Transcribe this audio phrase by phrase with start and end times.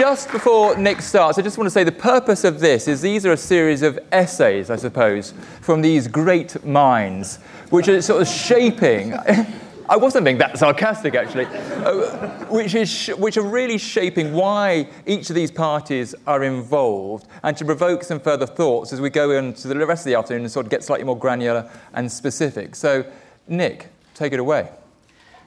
[0.00, 3.26] just before Nick starts, I just want to say the purpose of this is these
[3.26, 7.36] are a series of essays, I suppose, from these great minds,
[7.68, 9.12] which are sort of shaping.
[9.90, 14.88] I wasn't being that sarcastic, actually, uh, which, is sh- which are really shaping why
[15.04, 19.32] each of these parties are involved and to provoke some further thoughts as we go
[19.32, 22.74] into the rest of the afternoon and sort of get slightly more granular and specific.
[22.74, 23.04] So,
[23.48, 24.70] Nick, take it away.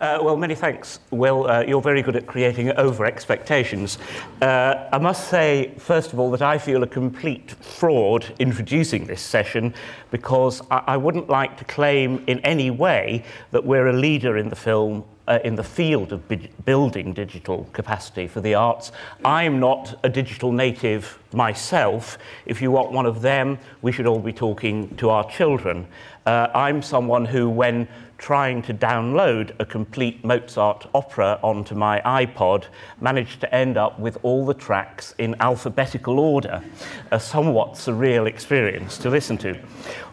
[0.00, 1.00] Uh, well, many thanks.
[1.10, 3.96] Will, uh, you're very good at creating over expectations.
[4.42, 9.22] Uh, I must say, first of all, that I feel a complete fraud introducing this
[9.22, 9.72] session
[10.10, 14.50] because I, I wouldn't like to claim in any way that we're a leader in
[14.50, 15.04] the film.
[15.28, 18.92] Uh, in the field of bi- building digital capacity for the arts.
[19.24, 22.16] I'm not a digital native myself.
[22.46, 25.88] If you want one of them, we should all be talking to our children.
[26.26, 32.66] Uh, I'm someone who, when trying to download a complete Mozart opera onto my iPod,
[33.00, 36.62] managed to end up with all the tracks in alphabetical order,
[37.10, 39.58] a somewhat surreal experience to listen to.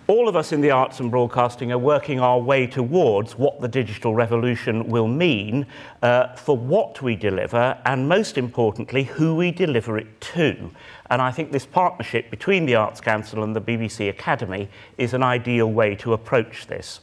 [0.08, 3.70] All of us in the arts and broadcasting are working our way towards what the
[3.70, 5.66] digital revolution will mean
[6.02, 10.72] uh, for what we deliver, and most importantly, who we deliver it to.
[11.10, 15.24] And I think this partnership between the Arts Council and the BBC Academy is an
[15.24, 17.00] ideal way to approach this.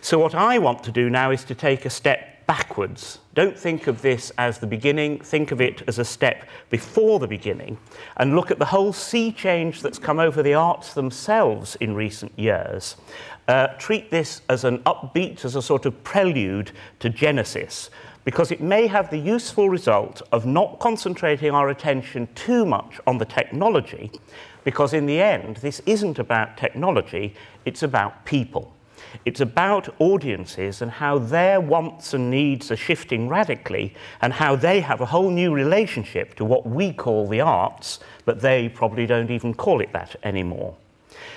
[0.00, 3.18] So, what I want to do now is to take a step backwards.
[3.34, 7.28] Don't think of this as the beginning, think of it as a step before the
[7.28, 7.76] beginning,
[8.16, 12.32] and look at the whole sea change that's come over the arts themselves in recent
[12.36, 12.96] years.
[13.48, 17.90] Uh, treat this as an upbeat, as a sort of prelude to Genesis,
[18.24, 23.18] because it may have the useful result of not concentrating our attention too much on
[23.18, 24.10] the technology,
[24.64, 27.34] because in the end, this isn't about technology,
[27.66, 28.74] it's about people.
[29.24, 34.80] It's about audiences and how their wants and needs are shifting radically, and how they
[34.80, 39.30] have a whole new relationship to what we call the arts, but they probably don't
[39.30, 40.76] even call it that anymore.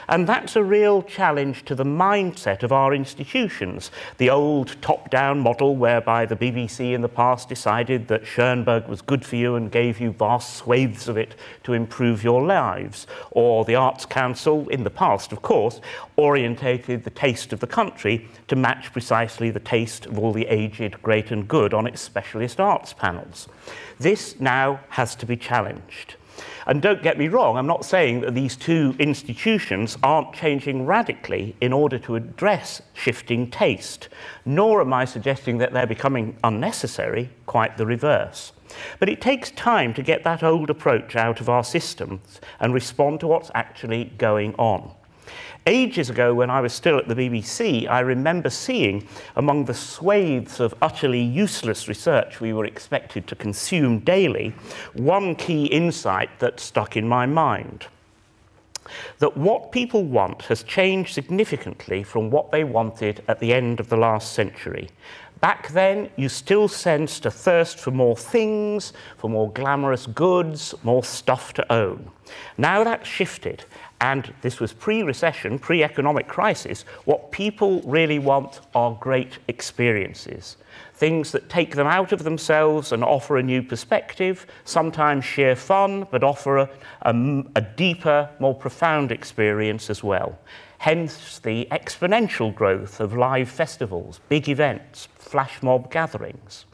[0.08, 3.92] And that's a real challenge to the mindset of our institutions.
[4.18, 9.02] The old top down model, whereby the BBC in the past decided that Schoenberg was
[9.02, 13.66] good for you and gave you vast swathes of it to improve your lives, or
[13.66, 15.82] the Arts Council, in the past, of course,
[16.18, 21.02] orientated the taste of the country to match precisely the taste of all the aged,
[21.02, 23.48] great, and good on its specialist arts panels.
[24.00, 26.16] This now has to be challenged.
[26.68, 31.56] And don't get me wrong, I'm not saying that these two institutions aren't changing radically
[31.62, 34.10] in order to address shifting taste,
[34.46, 38.54] nor am I suggesting that they're becoming unnecessary, quite the reverse.
[39.00, 43.20] But it takes time to get that old approach out of our systems and respond
[43.22, 44.94] to what's actually going on.
[45.68, 50.60] Ages ago, when I was still at the BBC, I remember seeing among the swathes
[50.60, 54.54] of utterly useless research we were expected to consume daily
[54.94, 57.86] one key insight that stuck in my mind.
[59.20, 63.90] That what people want has changed significantly from what they wanted at the end of
[63.90, 64.90] the last century.
[65.42, 71.04] Back then, you still sensed a thirst for more things, for more glamorous goods, more
[71.04, 72.12] stuff to own.
[72.60, 73.66] Now that's shifted,
[74.00, 80.58] and this was pre recession, pre economic crisis, what people really want are great experiences.
[81.02, 86.06] Things that take them out of themselves and offer a new perspective, sometimes sheer fun,
[86.12, 86.70] but offer a,
[87.02, 90.38] a, a deeper, more profound experience as well.
[90.78, 96.66] Hence the exponential growth of live festivals, big events, flash mob gatherings.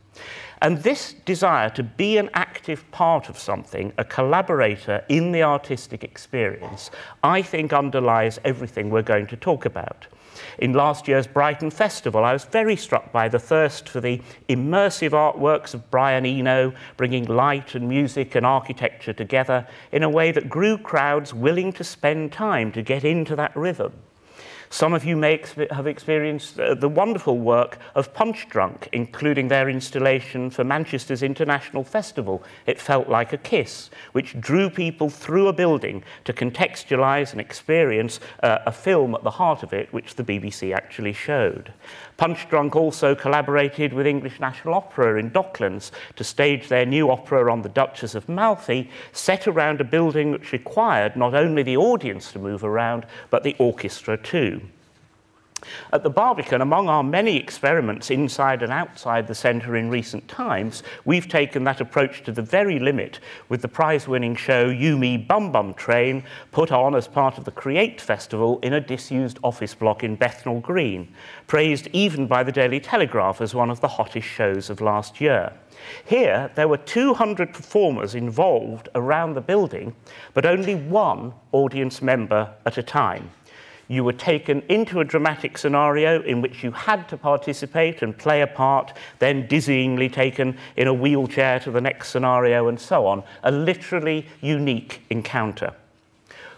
[0.61, 6.03] And this desire to be an active part of something, a collaborator in the artistic
[6.03, 6.91] experience,
[7.23, 10.05] I think underlies everything we're going to talk about.
[10.59, 15.11] In last year's Brighton Festival, I was very struck by the thirst for the immersive
[15.11, 20.49] artworks of Brian Eno, bringing light and music and architecture together in a way that
[20.49, 23.93] grew crowds willing to spend time to get into that rhythm.
[24.69, 25.41] Some of you may
[25.71, 32.43] have experienced uh, the wonderful work of Punchdrunk, including their installation for Manchester's International Festival,
[32.65, 38.19] It Felt Like a Kiss, which drew people through a building to contextualize and experience
[38.43, 41.71] uh, a film at the heart of it, which the BBC actually showed.
[42.19, 47.61] Punchdrunk also collaborated with English National Opera in Docklands to stage their new opera on
[47.61, 52.39] the Duchess of Malfi, set around a building which required not only the audience to
[52.39, 54.56] move around, but the orchestra too.
[55.91, 60.83] At the Barbican, among our many experiments inside and outside the centre in recent times,
[61.03, 63.19] we've taken that approach to the very limit
[63.49, 67.45] with the prize winning show You Me Bum Bum Train, put on as part of
[67.45, 71.11] the Create Festival in a disused office block in Bethnal Green,
[71.47, 75.51] praised even by the Daily Telegraph as one of the hottest shows of last year.
[76.05, 79.95] Here, there were 200 performers involved around the building,
[80.35, 83.31] but only one audience member at a time
[83.87, 88.41] you were taken into a dramatic scenario in which you had to participate and play
[88.41, 93.23] a part, then dizzyingly taken in a wheelchair to the next scenario, and so on.
[93.43, 95.73] A literally unique encounter.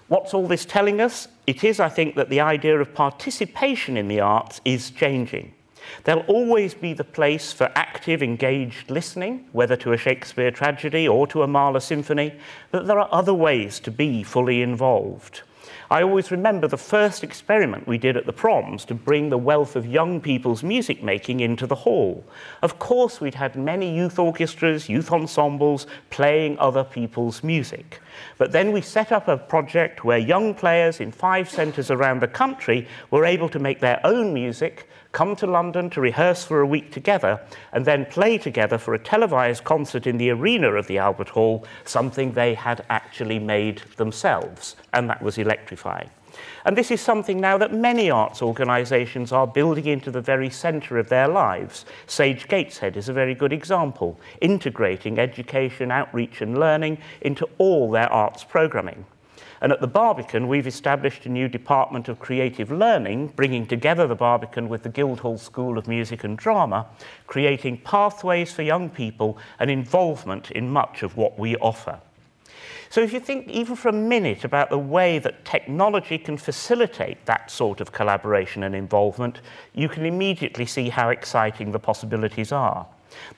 [0.07, 1.27] What's all this telling us?
[1.45, 5.53] It is, I think, that the idea of participation in the arts is changing.
[6.03, 11.27] There'll always be the place for active, engaged listening, whether to a Shakespeare tragedy or
[11.27, 12.33] to a Mahler symphony,
[12.71, 15.41] but there are other ways to be fully involved.
[15.89, 19.75] I always remember the first experiment we did at the proms to bring the wealth
[19.75, 22.25] of young people's music making into the hall.
[22.62, 28.00] Of course, we'd had many youth orchestras, youth ensembles playing other people's music.
[28.38, 32.27] But then we set up a project where young players in five centres around the
[32.27, 36.67] country were able to make their own music come to London to rehearse for a
[36.67, 37.39] week together,
[37.71, 41.65] and then play together for a televised concert in the arena of the Albert Hall,
[41.85, 44.75] something they had actually made themselves.
[44.94, 46.09] And that was electrifying.
[46.65, 51.00] And this is something now that many arts organisations are building into the very centre
[51.00, 51.85] of their lives.
[52.06, 58.11] Sage Gateshead is a very good example, integrating education, outreach, and learning into all their
[58.11, 59.06] arts programming.
[59.61, 64.15] And at the Barbican, we've established a new department of creative learning, bringing together the
[64.15, 66.88] Barbican with the Guildhall School of Music and Drama,
[67.27, 72.00] creating pathways for young people and involvement in much of what we offer.
[72.91, 77.23] So, if you think even for a minute about the way that technology can facilitate
[77.25, 79.41] that sort of collaboration and involvement,
[79.73, 82.88] you can immediately see how exciting the possibilities are.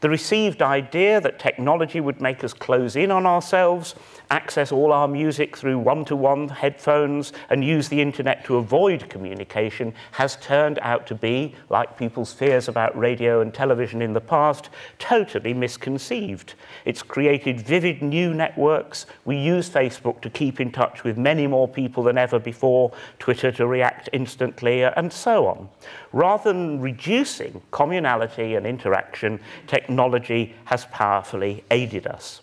[0.01, 3.95] The received idea that technology would make us close in on ourselves,
[4.29, 9.09] access all our music through one to one headphones, and use the internet to avoid
[9.09, 14.21] communication has turned out to be, like people's fears about radio and television in the
[14.21, 14.69] past,
[14.99, 16.53] totally misconceived.
[16.85, 19.05] It's created vivid new networks.
[19.25, 23.51] We use Facebook to keep in touch with many more people than ever before, Twitter
[23.51, 25.69] to react instantly, and so on.
[26.13, 32.41] Rather than reducing communality and interaction, technology has powerfully aided us.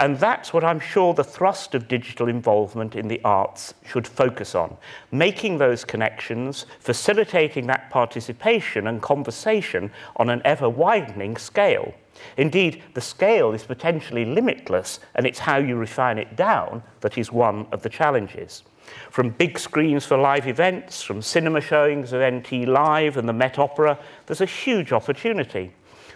[0.00, 4.54] And that's what I'm sure the thrust of digital involvement in the arts should focus
[4.54, 4.76] on
[5.10, 11.94] making those connections, facilitating that participation and conversation on an ever widening scale.
[12.36, 17.32] Indeed, the scale is potentially limitless, and it's how you refine it down that is
[17.32, 18.62] one of the challenges.
[19.10, 23.58] From big screens for live events, from cinema showings of NT Live and the Met
[23.58, 25.72] Opera, there's a huge opportunity.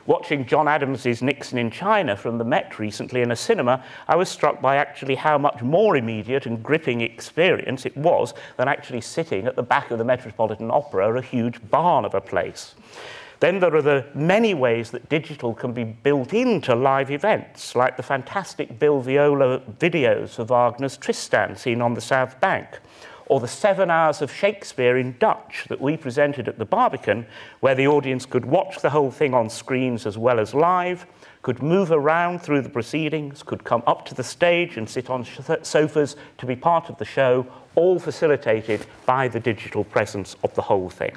[0.06, 4.28] Watching John Adams's Nixon in China from the Met recently in a cinema, I was
[4.28, 9.46] struck by actually how much more immediate and gripping experience it was than actually sitting
[9.46, 12.76] at the back of the Metropolitan Opera, a huge barn of a place.
[13.40, 17.96] Then there are the many ways that digital can be built into live events, like
[17.96, 22.78] the fantastic Bill Viola videos of Wagner's Tristan seen on the South Bank,
[23.26, 27.26] or the seven hours of Shakespeare in Dutch that we presented at the Barbican,
[27.60, 31.06] where the audience could watch the whole thing on screens as well as live,
[31.42, 35.24] could move around through the proceedings, could come up to the stage and sit on
[35.62, 40.62] sofas to be part of the show, all facilitated by the digital presence of the
[40.62, 41.16] whole thing.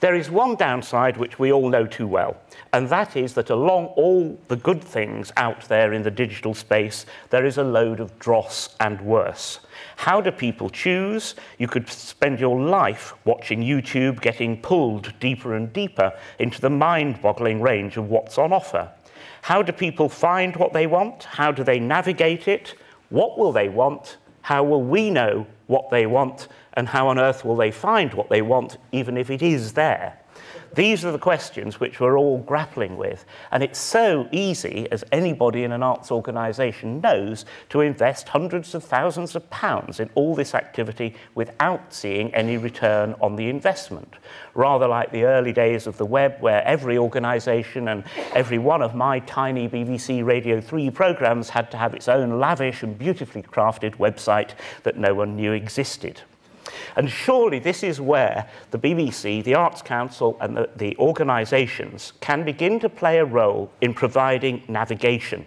[0.00, 2.36] There is one downside which we all know too well,
[2.72, 7.06] and that is that along all the good things out there in the digital space,
[7.30, 9.60] there is a load of dross and worse.
[9.96, 11.34] How do people choose?
[11.58, 17.22] You could spend your life watching YouTube getting pulled deeper and deeper into the mind
[17.22, 18.90] boggling range of what's on offer.
[19.42, 21.24] How do people find what they want?
[21.24, 22.74] How do they navigate it?
[23.10, 24.16] What will they want?
[24.42, 26.48] How will we know what they want?
[26.74, 30.18] And how on earth will they find what they want, even if it is there?
[30.74, 33.26] These are the questions which we're all grappling with.
[33.50, 38.82] And it's so easy, as anybody in an arts organisation knows, to invest hundreds of
[38.82, 44.14] thousands of pounds in all this activity without seeing any return on the investment.
[44.54, 48.94] Rather like the early days of the web, where every organisation and every one of
[48.94, 53.96] my tiny BBC Radio 3 programmes had to have its own lavish and beautifully crafted
[53.96, 54.52] website
[54.84, 56.22] that no one knew existed.
[56.96, 62.44] And surely this is where the BBC, the Arts Council, and the, the organisations can
[62.44, 65.46] begin to play a role in providing navigation.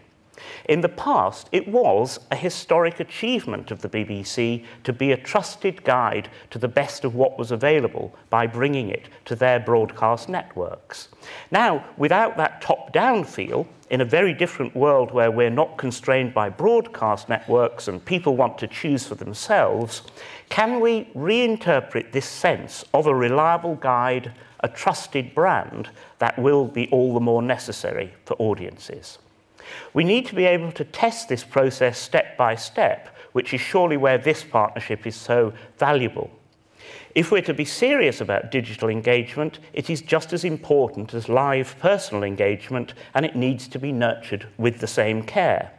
[0.67, 5.83] In the past, it was a historic achievement of the BBC to be a trusted
[5.83, 11.07] guide to the best of what was available by bringing it to their broadcast networks.
[11.51, 16.33] Now, without that top down feel, in a very different world where we're not constrained
[16.33, 20.01] by broadcast networks and people want to choose for themselves,
[20.49, 25.89] can we reinterpret this sense of a reliable guide, a trusted brand,
[26.19, 29.19] that will be all the more necessary for audiences?
[29.93, 33.97] We need to be able to test this process step by step, which is surely
[33.97, 36.31] where this partnership is so valuable.
[37.15, 41.79] If we're to be serious about digital engagement, it is just as important as live
[41.79, 45.71] personal engagement, and it needs to be nurtured with the same care.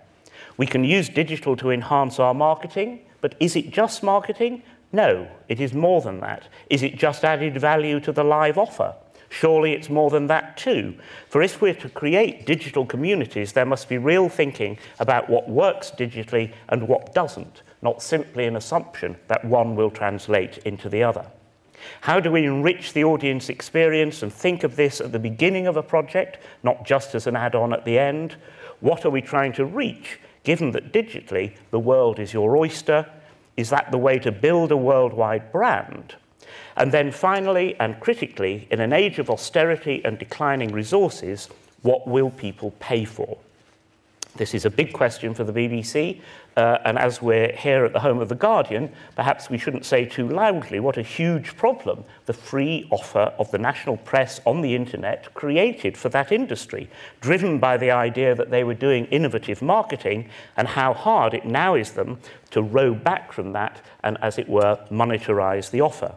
[0.57, 4.63] We can use digital to enhance our marketing, but is it just marketing?
[4.93, 6.49] No, it is more than that.
[6.71, 8.95] Is it just added value to the live offer?
[9.29, 10.95] Surely it's more than that too.
[11.29, 15.91] For if we're to create digital communities, there must be real thinking about what works
[15.91, 21.27] digitally and what doesn't, not simply an assumption that one will translate into the other.
[22.01, 25.77] How do we enrich the audience experience and think of this at the beginning of
[25.77, 28.37] a project, not just as an add on at the end?
[28.81, 33.07] What are we trying to reach, given that digitally the world is your oyster?
[33.57, 36.15] Is that the way to build a worldwide brand?
[36.77, 41.49] And then finally and critically, in an age of austerity and declining resources,
[41.83, 43.39] what will people pay for?
[44.37, 46.21] This is a big question for the BBC,
[46.59, 50.05] uh, and as we're here at the home of The Guardian, perhaps we shouldn't say
[50.05, 54.75] too loudly what a huge problem the free offer of the national press on the
[54.75, 56.91] internet created for that industry,
[57.23, 60.29] driven by the idea that they were doing innovative marketing
[60.59, 62.19] and how hard it now is them
[62.51, 66.15] to row back from that and, as it were, monetarize the offer.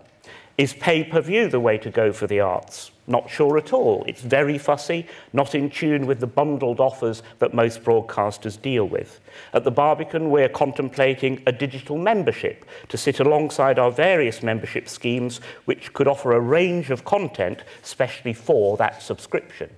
[0.59, 2.91] Is pay per view the way to go for the arts?
[3.07, 4.03] Not sure at all.
[4.05, 9.21] It's very fussy, not in tune with the bundled offers that most broadcasters deal with.
[9.53, 15.39] At the Barbican, we're contemplating a digital membership to sit alongside our various membership schemes,
[15.63, 19.69] which could offer a range of content, especially for that subscription.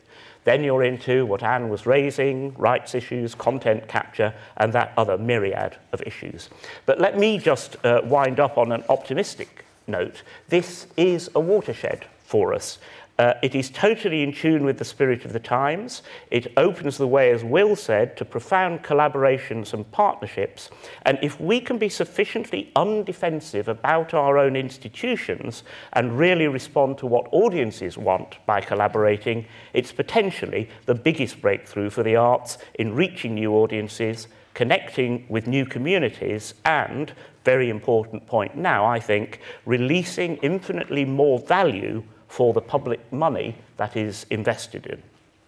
[0.46, 5.78] Then you're into what Anne was raising rights issues, content capture, and that other myriad
[5.94, 6.50] of issues.
[6.88, 12.06] But let me just uh, wind up on an optimistic note, this is a watershed
[12.24, 12.80] for us.
[13.20, 16.02] Uh, it is totally in tune with the spirit of the times.
[16.32, 20.72] It opens the way, as Will said, to profound collaborations and partnerships.
[21.04, 25.64] And if we can be sufficiently undefensive about our own institutions
[25.94, 32.04] and really respond to what audiences want by collaborating, it's potentially the biggest breakthrough for
[32.04, 37.14] the arts in reaching new audiences, connecting with new communities, and
[37.44, 43.98] very important point now, I think, releasing infinitely more value for the public money that
[43.98, 45.04] is invested in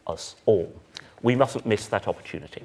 [0.05, 0.69] us all.
[1.21, 2.61] We mustn't miss that opportunity.